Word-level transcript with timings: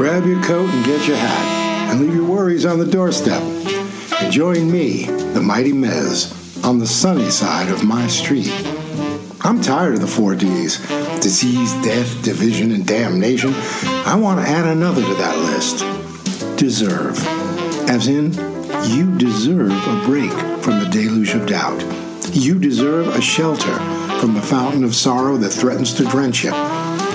grab 0.00 0.24
your 0.24 0.42
coat 0.42 0.66
and 0.70 0.82
get 0.86 1.06
your 1.06 1.18
hat, 1.18 1.90
and 1.90 2.00
leave 2.00 2.14
your 2.14 2.24
worries 2.24 2.64
on 2.64 2.78
the 2.78 2.86
doorstep. 2.86 3.42
And 4.18 4.32
join 4.32 4.72
me, 4.72 5.04
the 5.04 5.42
mighty 5.42 5.74
Mez, 5.74 6.64
on 6.64 6.78
the 6.78 6.86
sunny 6.86 7.28
side 7.28 7.70
of 7.70 7.84
my 7.84 8.06
street. 8.06 8.50
I'm 9.42 9.60
tired 9.60 9.92
of 9.92 10.00
the 10.00 10.06
four 10.06 10.34
D's 10.34 10.78
disease, 11.20 11.74
death, 11.84 12.24
division, 12.24 12.72
and 12.72 12.86
damnation. 12.86 13.52
I 14.06 14.16
want 14.18 14.40
to 14.40 14.50
add 14.50 14.64
another 14.64 15.02
to 15.02 15.14
that 15.16 15.36
list 15.36 15.80
deserve. 16.56 17.22
As 17.90 18.08
in, 18.08 18.32
you 18.88 19.18
deserve 19.18 19.70
a 19.70 20.06
break 20.06 20.32
from 20.62 20.80
the 20.80 20.88
deluge 20.90 21.34
of 21.34 21.46
doubt. 21.46 21.84
You 22.32 22.58
deserve 22.58 23.08
a 23.08 23.20
shelter 23.20 23.74
from 24.18 24.32
the 24.32 24.40
fountain 24.40 24.82
of 24.82 24.94
sorrow 24.94 25.36
that 25.36 25.50
threatens 25.50 25.92
to 25.96 26.04
drench 26.06 26.42
you, 26.42 26.52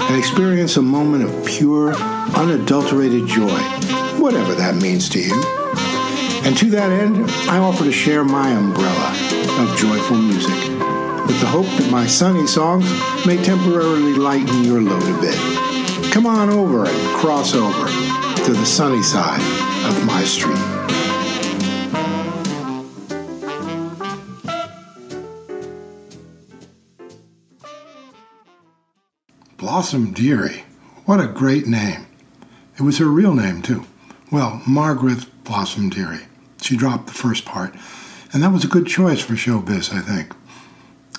and 0.07 0.17
experience 0.17 0.77
a 0.77 0.81
moment 0.81 1.23
of 1.23 1.45
pure, 1.45 1.93
unadulterated 2.35 3.27
joy, 3.27 3.59
whatever 4.19 4.53
that 4.55 4.75
means 4.75 5.09
to 5.09 5.19
you. 5.19 5.33
And 6.43 6.55
to 6.57 6.69
that 6.71 6.91
end, 6.91 7.29
I 7.49 7.57
offer 7.57 7.83
to 7.83 7.91
share 7.91 8.23
my 8.23 8.51
umbrella 8.51 9.09
of 9.59 9.77
joyful 9.77 10.17
music 10.17 10.53
with 11.27 11.39
the 11.39 11.47
hope 11.47 11.65
that 11.65 11.89
my 11.91 12.05
sunny 12.05 12.45
songs 12.45 12.85
may 13.25 13.41
temporarily 13.43 14.13
lighten 14.13 14.63
your 14.63 14.81
load 14.81 15.01
a 15.01 15.21
bit. 15.21 16.11
Come 16.11 16.27
on 16.27 16.49
over 16.49 16.85
and 16.85 17.17
cross 17.17 17.55
over 17.55 17.87
to 18.43 18.53
the 18.53 18.65
sunny 18.65 19.01
side 19.01 19.41
of 19.87 20.05
my 20.05 20.23
street. 20.23 21.04
Blossom 29.65 30.13
Dearie. 30.13 30.63
What 31.05 31.19
a 31.19 31.25
great 31.25 31.65
name. 31.65 32.05
It 32.77 32.83
was 32.83 32.99
her 32.99 33.07
real 33.07 33.33
name, 33.33 33.63
too. 33.63 33.87
Well, 34.31 34.61
Margrethe 34.67 35.27
Blossom 35.43 35.89
Dearie. 35.89 36.27
She 36.61 36.77
dropped 36.77 37.07
the 37.07 37.13
first 37.13 37.45
part, 37.45 37.73
and 38.31 38.43
that 38.43 38.53
was 38.53 38.63
a 38.63 38.67
good 38.67 38.85
choice 38.85 39.21
for 39.21 39.33
showbiz, 39.33 39.91
I 39.91 40.01
think. 40.01 40.35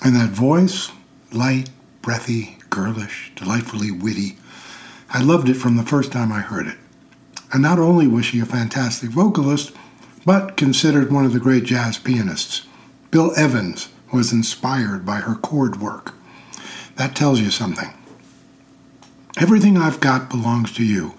And 0.01 0.15
that 0.15 0.29
voice, 0.29 0.91
light, 1.33 1.71
breathy, 2.01 2.57
girlish, 2.69 3.33
delightfully 3.35 3.91
witty, 3.91 4.37
I 5.09 5.21
loved 5.21 5.49
it 5.49 5.55
from 5.55 5.75
the 5.75 5.83
first 5.83 6.13
time 6.13 6.31
I 6.31 6.39
heard 6.39 6.67
it. 6.67 6.77
And 7.51 7.61
not 7.61 7.79
only 7.79 8.07
was 8.07 8.27
she 8.27 8.39
a 8.39 8.45
fantastic 8.45 9.09
vocalist, 9.09 9.73
but 10.25 10.55
considered 10.55 11.11
one 11.11 11.25
of 11.25 11.33
the 11.33 11.41
great 11.41 11.65
jazz 11.65 11.97
pianists. 11.97 12.65
Bill 13.11 13.33
Evans 13.35 13.89
was 14.13 14.31
inspired 14.31 15.05
by 15.05 15.17
her 15.17 15.35
chord 15.35 15.81
work. 15.81 16.13
That 16.95 17.13
tells 17.13 17.41
you 17.41 17.51
something. 17.51 17.93
Everything 19.39 19.77
I've 19.77 19.99
Got 19.99 20.31
Belongs 20.31 20.71
to 20.73 20.83
You 20.83 21.13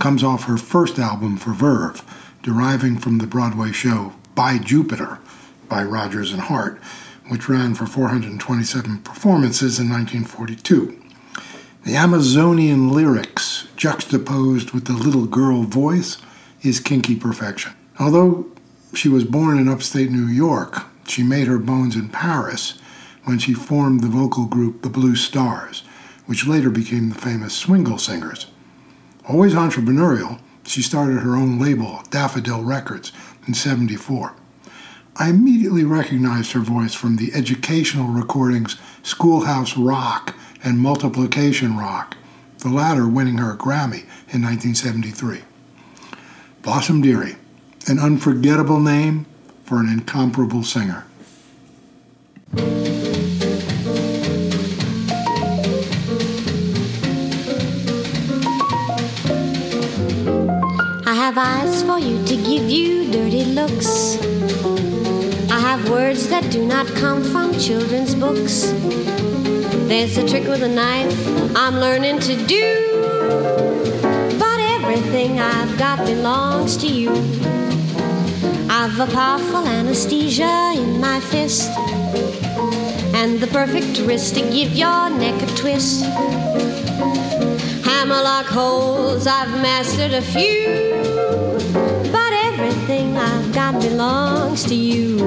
comes 0.00 0.24
off 0.24 0.44
her 0.44 0.56
first 0.56 0.98
album 0.98 1.36
for 1.36 1.52
Verve, 1.52 2.02
deriving 2.42 2.98
from 2.98 3.18
the 3.18 3.28
Broadway 3.28 3.70
show 3.70 4.14
By 4.34 4.58
Jupiter 4.58 5.20
by 5.68 5.84
Rodgers 5.84 6.32
and 6.32 6.42
Hart, 6.42 6.82
which 7.28 7.48
ran 7.48 7.76
for 7.76 7.86
427 7.86 9.02
performances 9.02 9.78
in 9.78 9.88
1942. 9.88 11.00
The 11.84 11.94
Amazonian 11.94 12.90
lyrics, 12.90 13.68
juxtaposed 13.76 14.72
with 14.72 14.86
the 14.86 14.92
little 14.94 15.26
girl 15.26 15.62
voice, 15.62 16.18
is 16.62 16.80
kinky 16.80 17.14
perfection. 17.14 17.74
Although 18.00 18.48
she 18.94 19.08
was 19.08 19.22
born 19.22 19.58
in 19.58 19.68
upstate 19.68 20.10
New 20.10 20.26
York, 20.26 20.86
she 21.06 21.22
made 21.22 21.46
her 21.46 21.58
bones 21.58 21.94
in 21.94 22.08
Paris 22.08 22.80
when 23.22 23.38
she 23.38 23.54
formed 23.54 24.00
the 24.00 24.08
vocal 24.08 24.46
group 24.46 24.82
The 24.82 24.90
Blue 24.90 25.14
Stars, 25.14 25.84
which 26.30 26.46
later 26.46 26.70
became 26.70 27.08
the 27.08 27.14
famous 27.16 27.52
Swingle 27.52 27.98
Singers. 27.98 28.46
Always 29.28 29.52
entrepreneurial, 29.52 30.38
she 30.62 30.80
started 30.80 31.18
her 31.18 31.34
own 31.34 31.58
label, 31.58 32.04
Daffodil 32.10 32.62
Records, 32.62 33.10
in 33.48 33.54
74. 33.54 34.36
I 35.16 35.30
immediately 35.30 35.82
recognized 35.82 36.52
her 36.52 36.60
voice 36.60 36.94
from 36.94 37.16
the 37.16 37.32
educational 37.34 38.06
recordings 38.06 38.76
Schoolhouse 39.02 39.76
Rock 39.76 40.36
and 40.62 40.78
Multiplication 40.78 41.76
Rock, 41.76 42.16
the 42.58 42.68
latter 42.68 43.08
winning 43.08 43.38
her 43.38 43.54
a 43.54 43.58
Grammy 43.58 44.04
in 44.28 44.40
1973. 44.40 45.40
Blossom 46.62 47.02
Dearie, 47.02 47.38
an 47.88 47.98
unforgettable 47.98 48.78
name 48.78 49.26
for 49.64 49.80
an 49.80 49.88
incomparable 49.88 50.62
singer. 50.62 51.08
Have 61.32 61.62
eyes 61.62 61.84
for 61.84 61.96
you 61.96 62.24
to 62.24 62.34
give 62.34 62.68
you 62.68 63.08
dirty 63.12 63.44
looks. 63.44 64.16
I 65.48 65.60
have 65.60 65.88
words 65.88 66.28
that 66.28 66.50
do 66.50 66.66
not 66.66 66.88
come 66.88 67.22
from 67.22 67.56
children's 67.56 68.16
books. 68.16 68.72
There's 69.86 70.16
a 70.18 70.26
trick 70.26 70.48
with 70.48 70.64
a 70.64 70.68
knife 70.68 71.14
I'm 71.54 71.76
learning 71.76 72.18
to 72.30 72.34
do. 72.46 72.66
But 74.40 74.58
everything 74.76 75.38
I've 75.38 75.78
got 75.78 76.04
belongs 76.04 76.76
to 76.78 76.88
you. 76.88 77.12
I've 78.68 78.98
a 78.98 79.06
powerful 79.06 79.64
anesthesia 79.68 80.72
in 80.74 81.00
my 81.00 81.20
fist. 81.20 81.70
And 83.14 83.38
the 83.38 83.46
perfect 83.52 84.00
wrist 84.00 84.34
to 84.34 84.40
give 84.50 84.72
your 84.72 85.10
neck 85.10 85.40
a 85.40 85.46
twist. 85.54 86.02
Hammerlock 87.86 88.46
holes, 88.46 89.28
I've 89.28 89.52
mastered 89.62 90.12
a 90.12 90.22
few. 90.22 90.89
Belongs 93.80 94.64
to 94.64 94.74
you. 94.74 95.18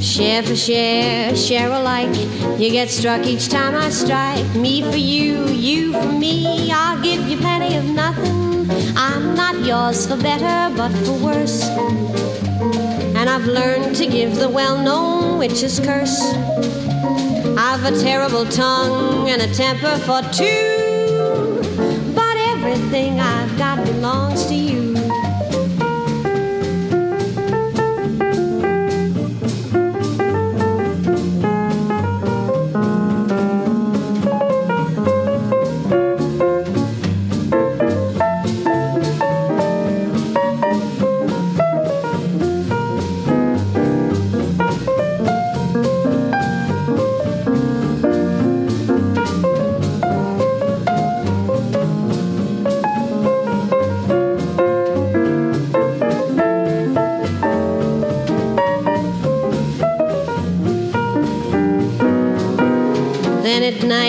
Share 0.00 0.42
for 0.42 0.56
share, 0.56 1.34
share 1.36 1.70
alike. 1.70 2.14
You 2.58 2.70
get 2.70 2.90
struck 2.90 3.24
each 3.26 3.48
time 3.48 3.74
I 3.74 3.90
strike. 3.90 4.44
Me 4.54 4.82
for 4.82 4.96
you, 4.96 5.46
you 5.48 5.92
for 5.92 6.12
me. 6.12 6.70
I'll 6.72 7.00
give 7.02 7.26
you 7.28 7.36
plenty 7.36 7.76
of 7.76 7.84
nothing. 7.84 8.68
I'm 8.96 9.34
not 9.34 9.60
yours 9.64 10.06
for 10.06 10.16
better, 10.16 10.74
but 10.76 10.90
for 11.04 11.16
worse. 11.24 11.62
And 13.16 13.28
I've 13.30 13.46
learned 13.46 13.94
to 13.96 14.06
give 14.06 14.36
the 14.36 14.48
well 14.48 14.76
known 14.82 15.38
witch's 15.38 15.78
curse. 15.80 16.20
I've 17.56 17.84
a 17.84 17.96
terrible 18.00 18.46
tongue 18.46 19.28
and 19.28 19.40
a 19.42 19.54
temper 19.54 19.96
for 20.06 20.22
two. 20.32 21.62
But 22.14 22.36
everything 22.52 23.20
I've 23.20 23.56
got 23.56 23.84
belongs 23.84 24.46
to 24.46 24.54
you. 24.54 24.81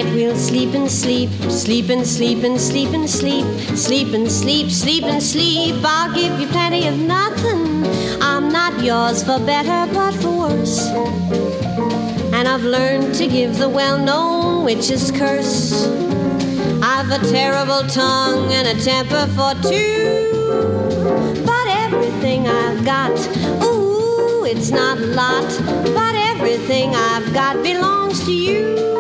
Night 0.03 0.16
we'll 0.16 0.36
sleep 0.36 0.74
and 0.74 0.90
sleep, 0.90 1.30
sleep 1.50 1.89
and 1.89 2.06
sleep 2.06 2.44
and 2.44 2.60
sleep 2.60 2.89
and 2.94 3.10
sleep, 3.10 3.45
sleep 3.77 4.13
and 4.13 4.31
sleep, 4.31 4.72
sleep 4.72 5.04
and 5.04 5.22
sleep. 5.22 5.75
I'll 5.83 6.13
give 6.13 6.39
you 6.39 6.48
plenty 6.48 6.88
of 6.88 6.98
nothing. 6.98 7.86
I'm 8.22 8.50
not 8.50 8.83
yours 8.83 9.24
for 9.24 9.39
better, 9.39 9.92
but 9.94 10.13
for 10.16 10.39
worse. 10.39 10.88
And 12.33 12.48
I've 12.48 12.63
learned 12.63 13.16
to 13.16 13.27
give 13.27 13.57
the 13.57 13.69
well 13.69 13.98
known 13.98 14.66
witch's 14.66 15.12
curse. 15.12 15.88
I've 16.81 17.10
a 17.12 17.19
terrible 17.30 17.88
tongue 17.88 18.51
and 18.51 18.68
a 18.68 18.81
temper 18.81 19.27
for 19.36 19.54
two. 19.69 20.30
But 21.45 21.68
everything 21.68 22.48
I've 22.48 22.83
got, 22.83 23.18
ooh, 23.63 24.45
it's 24.45 24.72
not 24.72 24.98
a 24.98 25.07
lot. 25.07 25.50
But 25.94 26.16
everything 26.16 26.95
I've 26.95 27.33
got 27.33 27.62
belongs 27.63 28.24
to 28.25 28.33
you. 28.33 28.93